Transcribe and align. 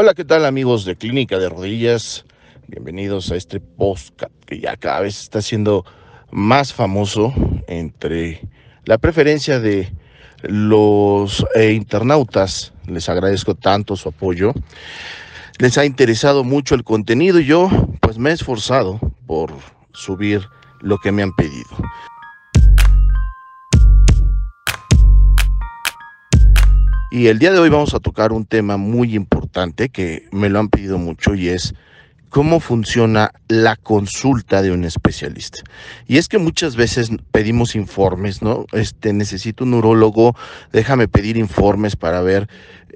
Hola, 0.00 0.14
¿qué 0.14 0.24
tal 0.24 0.46
amigos 0.46 0.84
de 0.84 0.94
Clínica 0.94 1.40
de 1.40 1.48
Rodillas? 1.48 2.24
Bienvenidos 2.68 3.32
a 3.32 3.34
este 3.34 3.58
podcast 3.58 4.32
que 4.46 4.60
ya 4.60 4.76
cada 4.76 5.00
vez 5.00 5.18
está 5.18 5.42
siendo 5.42 5.84
más 6.30 6.72
famoso 6.72 7.34
entre 7.66 8.40
la 8.84 8.98
preferencia 8.98 9.58
de 9.58 9.92
los 10.42 11.44
eh, 11.56 11.72
internautas. 11.72 12.72
Les 12.86 13.08
agradezco 13.08 13.56
tanto 13.56 13.96
su 13.96 14.10
apoyo. 14.10 14.52
Les 15.58 15.76
ha 15.78 15.84
interesado 15.84 16.44
mucho 16.44 16.76
el 16.76 16.84
contenido 16.84 17.40
y 17.40 17.46
yo 17.46 17.68
pues 18.00 18.18
me 18.18 18.30
he 18.30 18.34
esforzado 18.34 19.00
por 19.26 19.52
subir 19.94 20.46
lo 20.80 20.98
que 20.98 21.10
me 21.10 21.24
han 21.24 21.34
pedido. 21.34 21.76
Y 27.10 27.28
el 27.28 27.38
día 27.38 27.52
de 27.52 27.58
hoy 27.58 27.70
vamos 27.70 27.94
a 27.94 28.00
tocar 28.00 28.32
un 28.32 28.44
tema 28.44 28.76
muy 28.76 29.14
importante 29.14 29.88
que 29.88 30.28
me 30.30 30.50
lo 30.50 30.58
han 30.58 30.68
pedido 30.68 30.98
mucho 30.98 31.34
y 31.34 31.48
es 31.48 31.74
cómo 32.28 32.60
funciona 32.60 33.32
la 33.48 33.76
consulta 33.76 34.62
de 34.62 34.72
un 34.72 34.84
especialista. 34.84 35.60
Y 36.06 36.18
es 36.18 36.28
que 36.28 36.38
muchas 36.38 36.76
veces 36.76 37.10
pedimos 37.32 37.74
informes, 37.74 38.42
¿no? 38.42 38.66
Este, 38.72 39.12
necesito 39.12 39.64
un 39.64 39.72
neurólogo, 39.72 40.34
déjame 40.72 41.08
pedir 41.08 41.36
informes 41.36 41.96
para 41.96 42.20
ver 42.20 42.48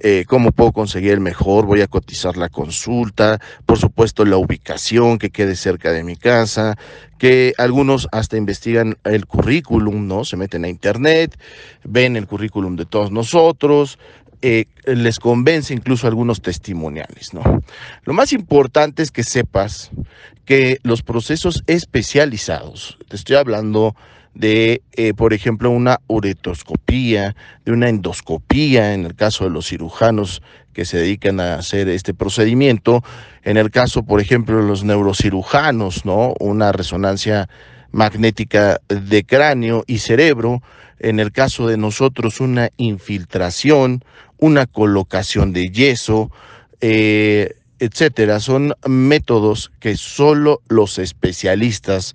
eh, 0.04 0.24
cómo 0.26 0.52
puedo 0.52 0.72
conseguir 0.72 1.12
el 1.12 1.20
mejor, 1.20 1.66
voy 1.66 1.80
a 1.80 1.86
cotizar 1.86 2.36
la 2.36 2.48
consulta, 2.48 3.38
por 3.66 3.78
supuesto 3.78 4.24
la 4.24 4.36
ubicación, 4.36 5.18
que 5.18 5.30
quede 5.30 5.54
cerca 5.54 5.92
de 5.92 6.02
mi 6.02 6.16
casa, 6.16 6.76
que 7.18 7.54
algunos 7.56 8.08
hasta 8.10 8.36
investigan 8.36 8.96
el 9.04 9.26
currículum, 9.26 10.08
¿no? 10.08 10.24
Se 10.24 10.36
meten 10.36 10.64
a 10.64 10.68
internet, 10.68 11.38
ven 11.84 12.16
el 12.16 12.26
currículum 12.26 12.74
de 12.74 12.84
todos 12.84 13.12
nosotros, 13.12 13.98
eh, 14.42 14.66
les 14.84 15.18
convence 15.18 15.72
incluso 15.72 16.06
algunos 16.06 16.42
testimoniales, 16.42 17.32
¿no? 17.32 17.62
Lo 18.04 18.12
más 18.12 18.32
importante 18.32 19.02
es 19.02 19.10
que 19.10 19.22
sepas 19.22 19.90
que 20.44 20.78
los 20.82 21.02
procesos 21.02 21.62
especializados, 21.66 22.98
te 23.08 23.16
estoy 23.16 23.36
hablando 23.36 23.94
de, 24.34 24.82
eh, 24.92 25.14
por 25.14 25.32
ejemplo, 25.32 25.70
una 25.70 26.00
uretoscopía, 26.08 27.36
de 27.64 27.72
una 27.72 27.88
endoscopía, 27.88 28.94
en 28.94 29.04
el 29.04 29.14
caso 29.14 29.44
de 29.44 29.50
los 29.50 29.68
cirujanos 29.68 30.42
que 30.72 30.84
se 30.84 30.98
dedican 30.98 31.38
a 31.38 31.56
hacer 31.56 31.88
este 31.88 32.14
procedimiento, 32.14 33.04
en 33.44 33.56
el 33.56 33.70
caso, 33.70 34.02
por 34.02 34.20
ejemplo, 34.20 34.56
de 34.56 34.66
los 34.66 34.84
neurocirujanos, 34.84 36.04
¿no? 36.04 36.34
Una 36.40 36.72
resonancia 36.72 37.48
magnética 37.92 38.80
de 38.88 39.24
cráneo 39.24 39.84
y 39.86 39.98
cerebro, 39.98 40.62
en 40.98 41.20
el 41.20 41.32
caso 41.32 41.66
de 41.66 41.76
nosotros 41.76 42.40
una 42.40 42.70
infiltración, 42.76 44.04
una 44.38 44.66
colocación 44.66 45.52
de 45.52 45.70
yeso, 45.70 46.30
eh, 46.80 47.54
etcétera. 47.78 48.40
Son 48.40 48.74
métodos 48.86 49.72
que 49.80 49.96
solo 49.96 50.62
los 50.68 50.98
especialistas 50.98 52.14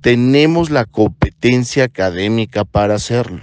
tenemos 0.00 0.70
la 0.70 0.84
competencia 0.84 1.84
académica 1.84 2.64
para 2.64 2.94
hacerlo. 2.94 3.40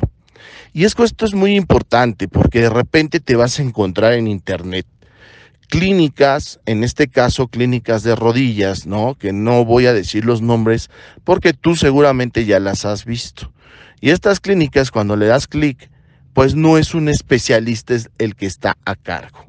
Y 0.72 0.86
es 0.86 0.96
que 0.96 1.04
esto 1.04 1.26
es 1.26 1.34
muy 1.34 1.56
importante 1.56 2.28
porque 2.28 2.62
de 2.62 2.70
repente 2.70 3.20
te 3.20 3.36
vas 3.36 3.60
a 3.60 3.64
encontrar 3.64 4.14
en 4.14 4.28
internet 4.28 4.86
clínicas, 5.74 6.60
en 6.68 6.84
este 6.84 7.08
caso 7.08 7.48
clínicas 7.48 8.04
de 8.04 8.16
rodillas, 8.16 8.86
¿no? 8.86 9.16
Que 9.16 9.34
no 9.34 9.66
voy 9.66 9.88
a 9.88 9.94
decir 9.94 10.24
los 10.24 10.40
nombres 10.40 10.92
porque 11.24 11.54
tú 11.54 11.76
seguramente 11.76 12.46
ya 12.46 12.60
las 12.60 12.86
has 12.86 13.06
visto. 13.06 13.52
Y 14.00 14.12
estas 14.12 14.40
clínicas, 14.40 14.92
cuando 14.92 15.16
le 15.16 15.26
das 15.26 15.48
clic, 15.48 15.90
pues 16.34 16.54
no 16.54 16.78
es 16.78 16.94
un 16.94 17.10
especialista 17.10 17.96
el 18.20 18.36
que 18.36 18.46
está 18.46 18.78
a 18.86 18.96
cargo. 18.96 19.46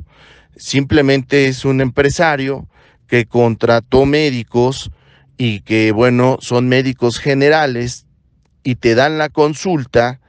Simplemente 0.57 1.47
es 1.47 1.67
un 1.67 1.83
empresario 1.83 2.71
que 3.07 3.27
contrató 3.27 4.07
médicos 4.07 4.91
y 5.37 5.61
que, 5.61 5.93
bueno, 5.93 6.39
son 6.41 6.71
médicos 6.71 7.19
generales 7.19 8.07
y 8.63 8.77
te 8.77 8.95
dan 8.95 9.19
la 9.19 9.29
consulta 9.29 10.21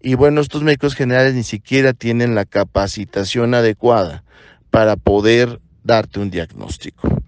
y, 0.00 0.14
bueno, 0.14 0.40
estos 0.40 0.62
médicos 0.62 0.94
generales 0.94 1.34
ni 1.34 1.42
siquiera 1.42 1.92
tienen 1.92 2.34
la 2.34 2.46
capacitación 2.46 3.52
adecuada 3.52 4.24
para 4.72 4.96
poder 4.96 5.60
darte 5.84 6.18
un 6.18 6.30
diagnóstico. 6.30 7.22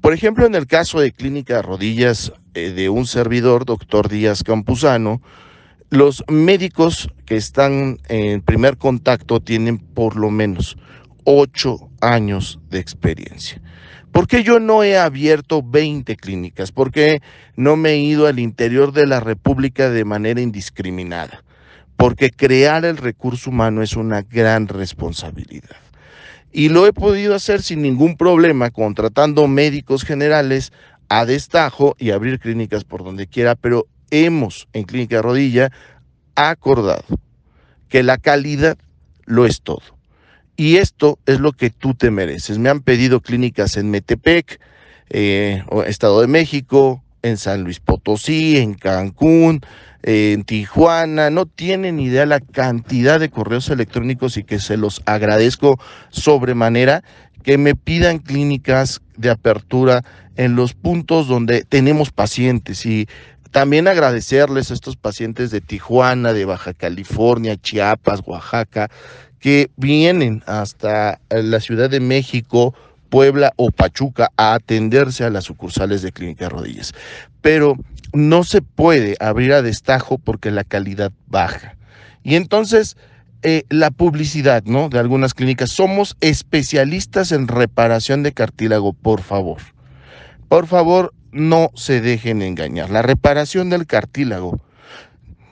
Por 0.00 0.14
ejemplo, 0.14 0.46
en 0.46 0.54
el 0.54 0.68
caso 0.68 1.00
de 1.00 1.10
Clínica 1.10 1.60
Rodillas 1.60 2.32
eh, 2.54 2.70
de 2.70 2.88
un 2.88 3.06
servidor, 3.06 3.64
doctor 3.64 4.08
Díaz 4.08 4.44
Campuzano, 4.44 5.20
los 5.90 6.22
médicos 6.28 7.10
que 7.26 7.36
están 7.36 7.98
en 8.08 8.42
primer 8.42 8.78
contacto 8.78 9.40
tienen 9.40 9.78
por 9.78 10.16
lo 10.16 10.30
menos 10.30 10.76
ocho 11.24 11.90
años 12.00 12.60
de 12.70 12.78
experiencia. 12.78 13.60
¿Por 14.12 14.28
qué 14.28 14.44
yo 14.44 14.60
no 14.60 14.84
he 14.84 14.96
abierto 14.96 15.62
20 15.64 16.14
clínicas? 16.14 16.70
¿Por 16.70 16.92
qué 16.92 17.20
no 17.56 17.74
me 17.74 17.90
he 17.90 17.98
ido 17.98 18.28
al 18.28 18.38
interior 18.38 18.92
de 18.92 19.08
la 19.08 19.18
República 19.18 19.90
de 19.90 20.04
manera 20.04 20.40
indiscriminada? 20.40 21.42
Porque 21.96 22.30
crear 22.30 22.84
el 22.84 22.98
recurso 22.98 23.50
humano 23.50 23.82
es 23.82 23.96
una 23.96 24.22
gran 24.22 24.68
responsabilidad. 24.68 25.83
Y 26.56 26.68
lo 26.68 26.86
he 26.86 26.92
podido 26.92 27.34
hacer 27.34 27.62
sin 27.62 27.82
ningún 27.82 28.16
problema, 28.16 28.70
contratando 28.70 29.48
médicos 29.48 30.04
generales 30.04 30.72
a 31.08 31.26
destajo 31.26 31.96
y 31.98 32.12
abrir 32.12 32.38
clínicas 32.38 32.84
por 32.84 33.02
donde 33.02 33.26
quiera, 33.26 33.56
pero 33.56 33.88
hemos 34.12 34.68
en 34.72 34.84
Clínica 34.84 35.20
Rodilla 35.20 35.72
acordado 36.36 37.02
que 37.88 38.04
la 38.04 38.18
calidad 38.18 38.78
lo 39.24 39.46
es 39.46 39.62
todo. 39.62 39.82
Y 40.56 40.76
esto 40.76 41.18
es 41.26 41.40
lo 41.40 41.50
que 41.50 41.70
tú 41.70 41.94
te 41.94 42.12
mereces. 42.12 42.58
Me 42.58 42.70
han 42.70 42.82
pedido 42.82 43.20
clínicas 43.20 43.76
en 43.76 43.90
Metepec, 43.90 44.60
eh, 45.10 45.64
Estado 45.88 46.20
de 46.20 46.28
México, 46.28 47.02
en 47.24 47.38
San 47.38 47.64
Luis 47.64 47.80
Potosí, 47.80 48.58
en 48.58 48.74
Cancún, 48.74 49.62
en 50.02 50.44
Tijuana. 50.44 51.30
No 51.30 51.46
tienen 51.46 51.98
idea 51.98 52.26
la 52.26 52.40
cantidad 52.40 53.18
de 53.18 53.30
correos 53.30 53.70
electrónicos 53.70 54.36
y 54.36 54.44
que 54.44 54.60
se 54.60 54.76
los 54.76 55.02
agradezco 55.06 55.80
sobremanera 56.10 57.02
que 57.42 57.58
me 57.58 57.74
pidan 57.74 58.18
clínicas 58.18 59.00
de 59.16 59.30
apertura 59.30 60.04
en 60.36 60.54
los 60.54 60.74
puntos 60.74 61.26
donde 61.26 61.64
tenemos 61.64 62.10
pacientes 62.10 62.84
y 62.84 63.08
también 63.50 63.86
agradecerles 63.88 64.70
a 64.70 64.74
estos 64.74 64.96
pacientes 64.96 65.50
de 65.50 65.60
Tijuana, 65.60 66.32
de 66.32 66.44
Baja 66.44 66.74
California, 66.74 67.56
Chiapas, 67.56 68.20
Oaxaca, 68.26 68.90
que 69.38 69.70
vienen 69.76 70.42
hasta 70.46 71.20
la 71.30 71.60
Ciudad 71.60 71.88
de 71.88 72.00
México, 72.00 72.74
Puebla 73.14 73.52
o 73.54 73.70
Pachuca 73.70 74.32
a 74.36 74.54
atenderse 74.54 75.22
a 75.22 75.30
las 75.30 75.44
sucursales 75.44 76.02
de 76.02 76.10
Clínica 76.10 76.48
Rodillas. 76.48 76.94
Pero 77.42 77.76
no 78.12 78.42
se 78.42 78.60
puede 78.60 79.14
abrir 79.20 79.52
a 79.52 79.62
destajo 79.62 80.18
porque 80.18 80.50
la 80.50 80.64
calidad 80.64 81.12
baja. 81.28 81.76
Y 82.24 82.34
entonces, 82.34 82.96
eh, 83.44 83.66
la 83.68 83.92
publicidad, 83.92 84.64
¿no? 84.64 84.88
De 84.88 84.98
algunas 84.98 85.32
clínicas. 85.32 85.70
Somos 85.70 86.16
especialistas 86.20 87.30
en 87.30 87.46
reparación 87.46 88.24
de 88.24 88.32
cartílago, 88.32 88.92
por 88.92 89.22
favor. 89.22 89.58
Por 90.48 90.66
favor, 90.66 91.14
no 91.30 91.70
se 91.76 92.00
dejen 92.00 92.42
engañar. 92.42 92.90
La 92.90 93.02
reparación 93.02 93.70
del 93.70 93.86
cartílago 93.86 94.58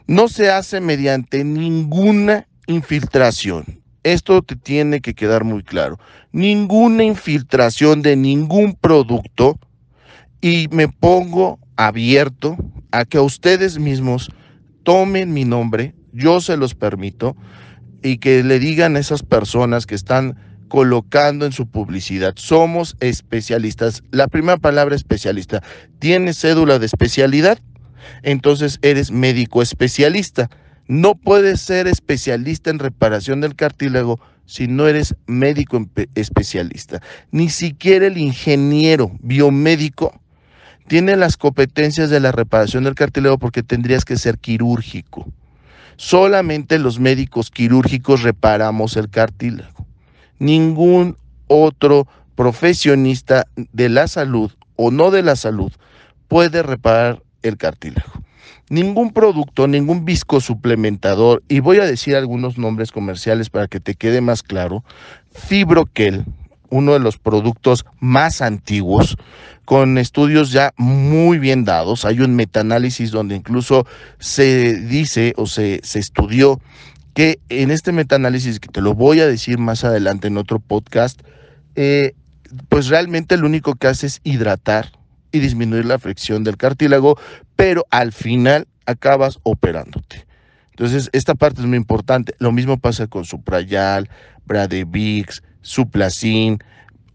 no 0.08 0.26
se 0.26 0.50
hace 0.50 0.80
mediante 0.80 1.44
ninguna 1.44 2.48
infiltración. 2.66 3.81
Esto 4.02 4.42
te 4.42 4.56
tiene 4.56 5.00
que 5.00 5.14
quedar 5.14 5.44
muy 5.44 5.62
claro. 5.62 5.98
Ninguna 6.32 7.04
infiltración 7.04 8.02
de 8.02 8.16
ningún 8.16 8.74
producto 8.74 9.58
y 10.40 10.68
me 10.70 10.88
pongo 10.88 11.58
abierto 11.76 12.56
a 12.90 13.04
que 13.04 13.18
ustedes 13.18 13.78
mismos 13.78 14.30
tomen 14.82 15.32
mi 15.32 15.44
nombre, 15.44 15.94
yo 16.12 16.40
se 16.40 16.56
los 16.56 16.74
permito, 16.74 17.36
y 18.02 18.18
que 18.18 18.42
le 18.42 18.58
digan 18.58 18.96
a 18.96 18.98
esas 18.98 19.22
personas 19.22 19.86
que 19.86 19.94
están 19.94 20.36
colocando 20.68 21.46
en 21.46 21.52
su 21.52 21.66
publicidad. 21.66 22.34
Somos 22.36 22.96
especialistas. 23.00 24.02
La 24.10 24.26
primera 24.26 24.56
palabra 24.56 24.96
especialista. 24.96 25.62
¿Tienes 25.98 26.40
cédula 26.40 26.78
de 26.78 26.86
especialidad? 26.86 27.58
Entonces 28.22 28.78
eres 28.82 29.10
médico 29.10 29.62
especialista. 29.62 30.50
No 30.92 31.14
puedes 31.14 31.60
ser 31.62 31.86
especialista 31.86 32.68
en 32.68 32.78
reparación 32.78 33.40
del 33.40 33.54
cartílago 33.54 34.20
si 34.44 34.68
no 34.68 34.86
eres 34.86 35.14
médico 35.26 35.86
especialista. 36.14 37.00
Ni 37.30 37.48
siquiera 37.48 38.06
el 38.06 38.18
ingeniero 38.18 39.10
biomédico 39.20 40.20
tiene 40.88 41.16
las 41.16 41.36
competencias 41.38 42.10
de 42.10 42.20
la 42.20 42.32
reparación 42.32 42.84
del 42.84 42.94
cartílago 42.94 43.38
porque 43.38 43.62
tendrías 43.62 44.04
que 44.04 44.18
ser 44.18 44.38
quirúrgico. 44.38 45.32
Solamente 45.96 46.78
los 46.78 47.00
médicos 47.00 47.50
quirúrgicos 47.50 48.22
reparamos 48.22 48.96
el 48.98 49.08
cartílago 49.08 49.86
ningún 50.42 51.16
otro 51.46 52.08
profesionista 52.34 53.46
de 53.54 53.88
la 53.88 54.08
salud 54.08 54.50
o 54.74 54.90
no 54.90 55.12
de 55.12 55.22
la 55.22 55.36
salud 55.36 55.72
puede 56.26 56.62
reparar 56.62 57.22
el 57.42 57.56
cartílago. 57.56 58.10
Ningún 58.72 59.12
producto, 59.12 59.68
ningún 59.68 60.06
viscosuplementador, 60.06 61.42
y 61.46 61.60
voy 61.60 61.76
a 61.76 61.84
decir 61.84 62.16
algunos 62.16 62.56
nombres 62.56 62.90
comerciales 62.90 63.50
para 63.50 63.68
que 63.68 63.80
te 63.80 63.96
quede 63.96 64.22
más 64.22 64.42
claro, 64.42 64.82
Fibroquel, 65.34 66.24
uno 66.70 66.94
de 66.94 66.98
los 66.98 67.18
productos 67.18 67.84
más 68.00 68.40
antiguos, 68.40 69.18
con 69.66 69.98
estudios 69.98 70.52
ya 70.52 70.72
muy 70.78 71.38
bien 71.38 71.66
dados. 71.66 72.06
Hay 72.06 72.20
un 72.20 72.34
metaanálisis 72.34 73.10
donde 73.10 73.36
incluso 73.36 73.86
se 74.18 74.78
dice 74.80 75.34
o 75.36 75.46
se, 75.46 75.80
se 75.82 75.98
estudió 75.98 76.58
que 77.12 77.40
en 77.50 77.70
este 77.70 77.92
metaanálisis, 77.92 78.58
que 78.58 78.68
te 78.68 78.80
lo 78.80 78.94
voy 78.94 79.20
a 79.20 79.26
decir 79.26 79.58
más 79.58 79.84
adelante 79.84 80.28
en 80.28 80.38
otro 80.38 80.60
podcast, 80.60 81.20
eh, 81.76 82.14
pues 82.70 82.88
realmente 82.88 83.36
lo 83.36 83.44
único 83.48 83.74
que 83.74 83.88
hace 83.88 84.06
es 84.06 84.22
hidratar 84.24 84.92
y 85.32 85.40
disminuir 85.40 85.86
la 85.86 85.98
fricción 85.98 86.44
del 86.44 86.56
cartílago, 86.56 87.18
pero 87.56 87.84
al 87.90 88.12
final 88.12 88.68
acabas 88.86 89.40
operándote. 89.42 90.24
Entonces, 90.70 91.10
esta 91.12 91.34
parte 91.34 91.60
es 91.60 91.66
muy 91.66 91.76
importante. 91.76 92.34
Lo 92.38 92.52
mismo 92.52 92.78
pasa 92.78 93.06
con 93.06 93.24
Suprayal, 93.24 94.08
Bradevix, 94.46 95.42
Suplacin, 95.60 96.58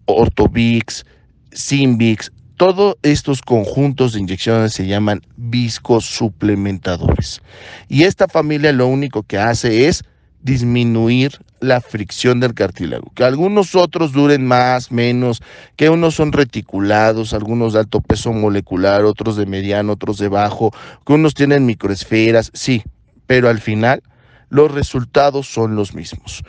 Ortovix, 0.06 1.06
Simbix. 1.52 2.32
Todos 2.56 2.96
estos 3.04 3.42
conjuntos 3.42 4.14
de 4.14 4.22
inyecciones 4.22 4.74
se 4.74 4.88
llaman 4.88 5.22
viscosuplementadores. 5.36 7.42
Y 7.88 8.04
esta 8.04 8.28
familia 8.28 8.72
lo 8.72 8.88
único 8.88 9.24
que 9.24 9.38
hace 9.38 9.88
es 9.88 10.04
disminuir 10.48 11.38
la 11.60 11.82
fricción 11.82 12.40
del 12.40 12.54
cartílago. 12.54 13.12
Que 13.14 13.26
algunos 13.26 13.76
otros 13.76 14.14
duren 14.14 14.46
más, 14.46 14.94
menos, 14.94 15.44
que 15.76 15.90
unos 15.90 16.16
son 16.16 16.32
reticulados, 16.32 17.34
algunos 17.34 17.74
de 17.74 17.80
alto 17.80 18.00
peso 18.00 18.32
molecular, 18.32 19.04
otros 19.04 19.36
de 19.36 19.46
mediano, 19.46 19.94
otros 19.94 20.18
de 20.18 20.30
bajo, 20.30 20.72
que 21.06 21.14
unos 21.14 21.34
tienen 21.34 21.66
microesferas, 21.66 22.50
sí, 22.54 22.82
pero 23.28 23.50
al 23.50 23.60
final 23.60 24.02
los 24.50 24.72
resultados 24.72 25.48
son 25.48 25.76
los 25.76 25.94
mismos. 25.94 26.44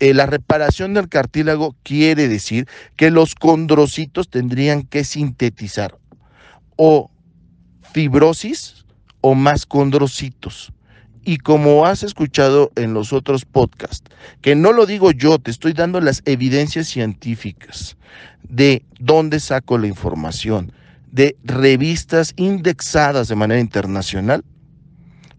Eh, 0.00 0.12
la 0.12 0.26
reparación 0.26 0.92
del 0.92 1.08
cartílago 1.08 1.74
quiere 1.82 2.28
decir 2.28 2.68
que 2.96 3.10
los 3.10 3.34
condrocitos 3.34 4.28
tendrían 4.28 4.82
que 4.82 5.04
sintetizar 5.04 5.96
o 6.76 7.10
fibrosis 7.94 8.84
o 9.22 9.34
más 9.34 9.64
condrocitos. 9.64 10.74
Y 11.24 11.38
como 11.38 11.84
has 11.86 12.02
escuchado 12.02 12.72
en 12.76 12.94
los 12.94 13.12
otros 13.12 13.44
podcasts, 13.44 14.10
que 14.40 14.54
no 14.54 14.72
lo 14.72 14.86
digo 14.86 15.10
yo, 15.10 15.38
te 15.38 15.50
estoy 15.50 15.72
dando 15.72 16.00
las 16.00 16.22
evidencias 16.24 16.88
científicas 16.88 17.96
de 18.42 18.84
dónde 18.98 19.38
saco 19.40 19.76
la 19.78 19.86
información, 19.86 20.72
de 21.12 21.36
revistas 21.44 22.32
indexadas 22.36 23.28
de 23.28 23.36
manera 23.36 23.60
internacional, 23.60 24.44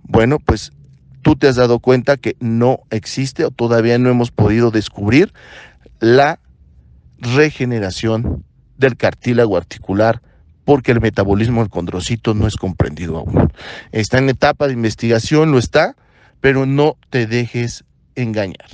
bueno, 0.04 0.40
pues 0.40 0.72
tú 1.22 1.36
te 1.36 1.48
has 1.48 1.56
dado 1.56 1.80
cuenta 1.80 2.18
que 2.18 2.36
no 2.40 2.82
existe 2.90 3.46
o 3.46 3.52
todavía 3.52 3.98
no 3.98 4.10
hemos 4.10 4.32
podido 4.32 4.72
descubrir 4.72 5.34
la 6.00 6.40
regeneración 7.18 8.44
del 8.78 8.98
cartílago 8.98 9.58
articular 9.58 10.22
porque 10.66 10.92
el 10.92 11.02
metabolismo 11.02 11.62
del 11.62 11.70
condrocito 11.70 12.34
no 12.34 12.48
es 12.48 12.56
comprendido 12.56 13.18
aún. 13.18 13.52
Está 13.92 14.20
en 14.20 14.30
etapa 14.30 14.68
de 14.68 14.74
investigación, 14.74 15.52
lo 15.52 15.58
está, 15.58 15.96
pero 16.40 16.66
no 16.66 16.98
te 17.10 17.28
dejes 17.28 17.84
engañar. 18.16 18.70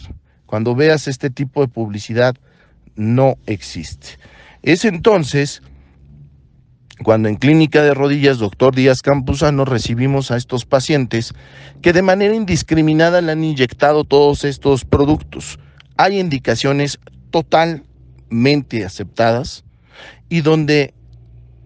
Cuando 0.46 0.76
veas 0.76 1.08
este 1.08 1.30
tipo 1.30 1.62
de 1.62 1.68
publicidad, 1.68 2.36
no 2.96 3.38
existe. 3.46 4.20
Es 4.64 4.86
entonces 4.86 5.62
cuando 7.04 7.30
en 7.30 7.36
Clínica 7.36 7.84
de 7.84 7.94
Rodillas, 7.94 8.40
doctor 8.40 8.74
Díaz 8.74 9.02
Campuzano, 9.02 9.66
recibimos 9.66 10.32
a 10.32 10.38
estos 10.38 10.66
pacientes 10.66 11.34
que 11.82 11.94
de 11.94 12.02
manera 12.02 12.36
indiscriminada 12.36 13.22
le 13.22 13.34
han 13.34 13.44
inyectado 13.44 14.04
todos 14.04 14.44
estos 14.44 14.84
productos. 14.84 15.60
Hay 15.98 16.20
indicaciones 16.20 17.00
totalmente 17.30 18.84
aceptadas 18.84 19.64
y 20.28 20.42
donde 20.42 20.94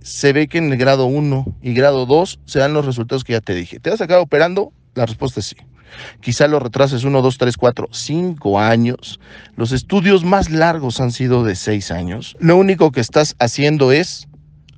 se 0.01 0.33
ve 0.33 0.47
que 0.47 0.57
en 0.57 0.71
el 0.71 0.77
grado 0.77 1.05
1 1.05 1.57
y 1.61 1.73
grado 1.73 2.05
2 2.05 2.39
se 2.45 2.59
dan 2.59 2.73
los 2.73 2.85
resultados 2.85 3.23
que 3.23 3.33
ya 3.33 3.41
te 3.41 3.53
dije. 3.53 3.79
¿Te 3.79 3.89
vas 3.89 4.01
a 4.01 4.05
acabar 4.05 4.23
operando? 4.23 4.73
La 4.95 5.05
respuesta 5.05 5.39
es 5.39 5.47
sí. 5.47 5.55
Quizá 6.21 6.47
lo 6.47 6.59
retrases 6.59 7.03
1, 7.03 7.21
2, 7.21 7.37
3, 7.37 7.57
4, 7.57 7.87
5 7.91 8.59
años. 8.59 9.19
Los 9.55 9.71
estudios 9.71 10.23
más 10.23 10.49
largos 10.49 11.01
han 11.01 11.11
sido 11.11 11.43
de 11.43 11.55
6 11.55 11.91
años. 11.91 12.35
Lo 12.39 12.57
único 12.57 12.91
que 12.91 13.01
estás 13.01 13.35
haciendo 13.39 13.91
es 13.91 14.27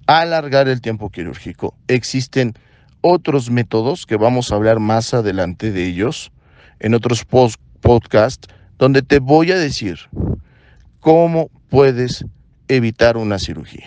alargar 0.07 0.67
el 0.67 0.81
tiempo 0.81 1.09
quirúrgico. 1.09 1.75
Existen 1.87 2.53
otros 3.01 3.49
métodos 3.49 4.05
que 4.05 4.17
vamos 4.17 4.51
a 4.51 4.55
hablar 4.55 4.79
más 4.79 5.13
adelante 5.13 5.71
de 5.71 5.85
ellos 5.85 6.31
en 6.79 6.93
otros 6.93 7.25
podcasts 7.25 8.47
donde 8.77 9.01
te 9.01 9.19
voy 9.19 9.51
a 9.51 9.57
decir 9.57 9.99
cómo 10.99 11.49
puedes 11.69 12.25
evitar 12.67 13.17
una 13.17 13.39
cirugía. 13.39 13.85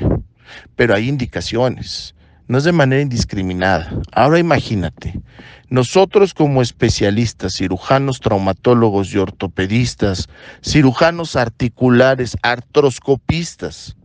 Pero 0.74 0.94
hay 0.94 1.08
indicaciones, 1.08 2.14
no 2.48 2.58
es 2.58 2.64
de 2.64 2.72
manera 2.72 3.02
indiscriminada. 3.02 3.90
Ahora 4.12 4.38
imagínate, 4.38 5.20
nosotros 5.68 6.32
como 6.32 6.62
especialistas, 6.62 7.54
cirujanos, 7.54 8.20
traumatólogos 8.20 9.12
y 9.12 9.18
ortopedistas, 9.18 10.28
cirujanos 10.62 11.34
articulares, 11.36 12.36
artroscopistas, 12.42 13.96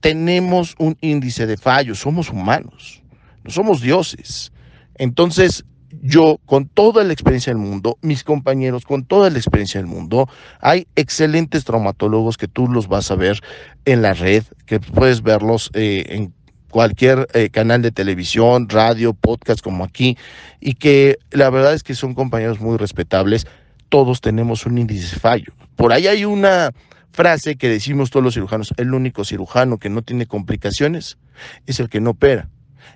tenemos 0.00 0.74
un 0.78 0.96
índice 1.02 1.46
de 1.46 1.56
fallos, 1.58 1.98
somos 1.98 2.30
humanos, 2.30 3.02
no 3.44 3.50
somos 3.50 3.82
dioses. 3.82 4.52
Entonces, 4.94 5.64
yo, 6.02 6.38
con 6.46 6.66
toda 6.66 7.04
la 7.04 7.12
experiencia 7.12 7.52
del 7.52 7.62
mundo, 7.62 7.98
mis 8.02 8.24
compañeros, 8.24 8.84
con 8.84 9.04
toda 9.04 9.30
la 9.30 9.38
experiencia 9.38 9.80
del 9.80 9.88
mundo, 9.88 10.28
hay 10.60 10.86
excelentes 10.96 11.64
traumatólogos 11.64 12.36
que 12.36 12.48
tú 12.48 12.68
los 12.68 12.88
vas 12.88 13.10
a 13.10 13.16
ver 13.16 13.40
en 13.84 14.02
la 14.02 14.14
red, 14.14 14.44
que 14.66 14.80
puedes 14.80 15.22
verlos 15.22 15.70
eh, 15.74 16.04
en 16.08 16.32
cualquier 16.70 17.26
eh, 17.34 17.50
canal 17.50 17.82
de 17.82 17.90
televisión, 17.90 18.68
radio, 18.68 19.12
podcast 19.12 19.60
como 19.60 19.84
aquí, 19.84 20.16
y 20.60 20.74
que 20.74 21.18
la 21.30 21.50
verdad 21.50 21.74
es 21.74 21.82
que 21.82 21.94
son 21.94 22.14
compañeros 22.14 22.60
muy 22.60 22.76
respetables. 22.76 23.46
Todos 23.88 24.20
tenemos 24.20 24.66
un 24.66 24.78
índice 24.78 25.18
fallo. 25.18 25.52
Por 25.74 25.92
ahí 25.92 26.06
hay 26.06 26.24
una 26.24 26.70
frase 27.12 27.56
que 27.56 27.68
decimos 27.68 28.10
todos 28.10 28.22
los 28.22 28.34
cirujanos, 28.34 28.72
el 28.76 28.94
único 28.94 29.24
cirujano 29.24 29.78
que 29.78 29.90
no 29.90 30.02
tiene 30.02 30.26
complicaciones 30.26 31.18
es 31.66 31.80
el 31.80 31.88
que 31.88 32.00
no 32.00 32.10
opera. 32.10 32.48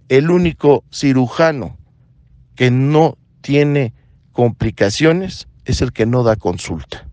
El 0.09 0.31
único 0.31 0.85
cirujano 0.93 1.77
que 2.55 2.71
no 2.71 3.17
tiene 3.41 3.93
complicaciones 4.33 5.49
es 5.65 5.81
el 5.83 5.93
que 5.93 6.07
no 6.07 6.23
da 6.23 6.37
consulta. 6.37 7.07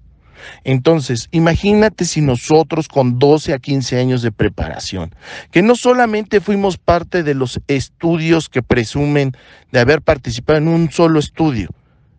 Entonces, 0.64 1.28
imagínate 1.32 2.06
si 2.06 2.22
nosotros 2.22 2.88
con 2.88 3.20
12 3.20 3.54
a 3.54 3.60
15 3.60 4.00
años 4.00 4.22
de 4.22 4.32
preparación, 4.32 5.14
que 5.52 5.62
no 5.62 5.76
solamente 5.76 6.42
fuimos 6.42 6.78
parte 6.78 7.24
de 7.24 7.36
los 7.36 7.60
estudios 7.68 8.50
que 8.50 8.64
presumen 8.64 9.34
de 9.72 9.80
haber 9.80 10.02
participado 10.02 10.58
en 10.58 10.68
un 10.68 10.92
solo 10.92 11.20
estudio, 11.20 11.70